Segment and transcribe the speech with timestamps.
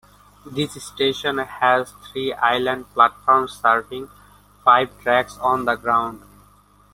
[0.47, 4.09] This station has three island platforms serving
[4.65, 6.23] five tracks on the ground.